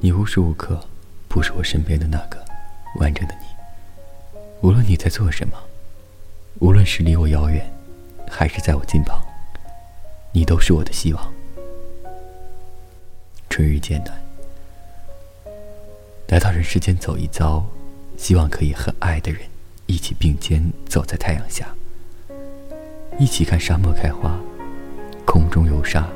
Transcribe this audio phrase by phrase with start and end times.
[0.00, 0.80] 你无时无刻
[1.26, 2.44] 不是我身边的那个
[3.00, 3.46] 完整的你。
[4.60, 5.58] 无论你在做什么，
[6.60, 7.68] 无论是离我遥远，
[8.30, 9.20] 还是在我近旁，
[10.32, 11.32] 你都是我的希望。
[13.50, 14.16] 春日渐暖，
[16.28, 17.66] 来到人世间走一遭，
[18.16, 19.42] 希望可以和爱的人
[19.86, 21.74] 一起并肩走在太阳下，
[23.18, 24.38] 一起看沙漠开花，
[25.26, 26.06] 空中有沙。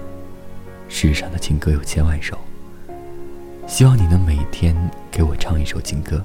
[0.89, 2.39] 世上的情歌有千万首，
[3.73, 4.77] 希望你能每天
[5.11, 6.23] 给我唱一首情歌，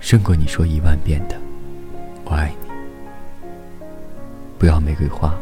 [0.00, 1.40] 胜过你说一万遍的
[2.26, 2.72] “我爱你”。
[4.58, 5.38] 不要玫瑰花，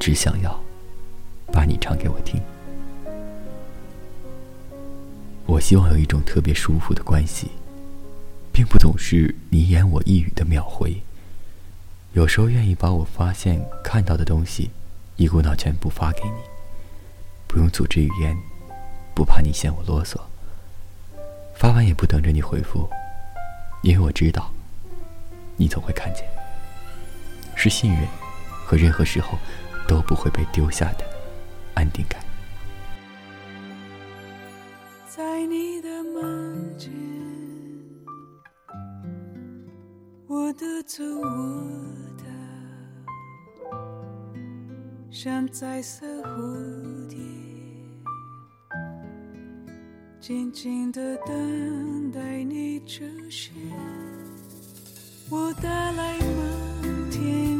[0.00, 0.60] 只想要
[1.52, 2.42] 把你唱给我听。
[5.46, 7.46] 我希望有一种特别舒服的关系，
[8.52, 11.00] 并不总是你一言我一语的秒回。
[12.14, 14.70] 有时候愿意把我发现看到的东西，
[15.14, 16.42] 一股脑全部发给你。
[17.46, 18.36] 不用组织语言，
[19.14, 20.20] 不怕你嫌我啰嗦。
[21.54, 22.88] 发完也不等着你回复，
[23.82, 24.50] 因为我知道，
[25.56, 26.24] 你总会看见。
[27.54, 28.06] 是信任
[28.66, 29.38] 和任何时候
[29.86, 31.04] 都不会被丢下的
[31.74, 32.20] 安定感。
[35.08, 36.92] 在你的门前，
[40.26, 41.26] 我的走我
[42.18, 42.24] 的，
[45.12, 47.23] 像彩色蝴蝶。
[50.26, 53.52] 静静的等待你出现，
[55.28, 57.53] 我带来满天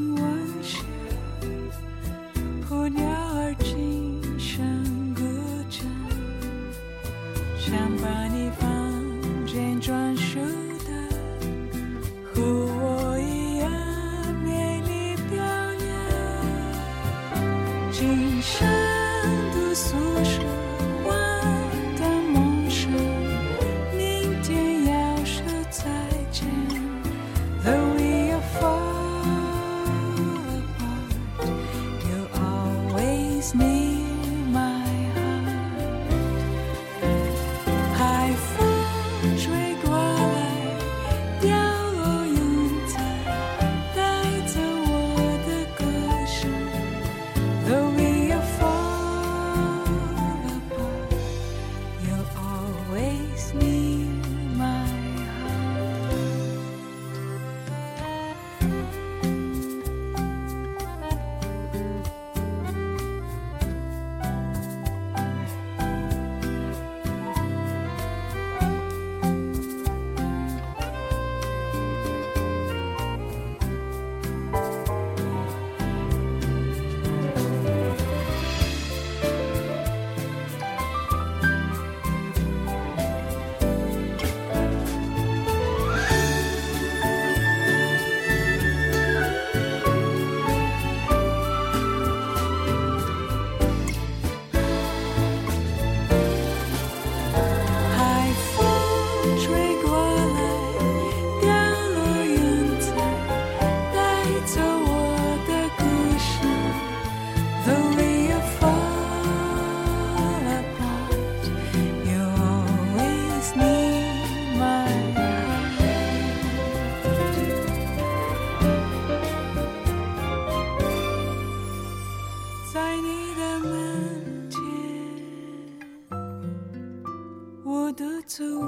[128.26, 128.66] 走我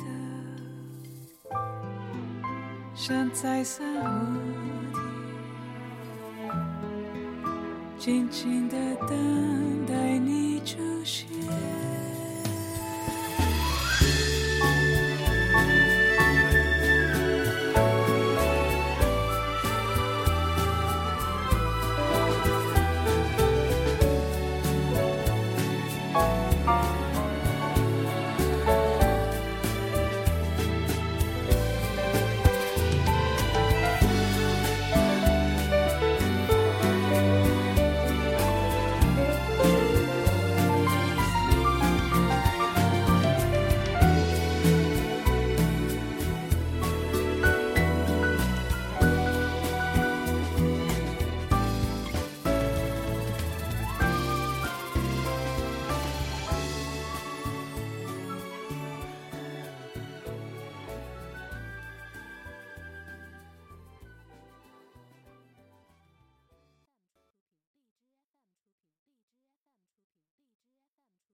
[0.00, 0.06] 的，
[2.94, 4.00] 像彩色蝴
[6.38, 6.48] 蝶，
[7.98, 8.76] 静静的
[9.06, 11.28] 等待你出现。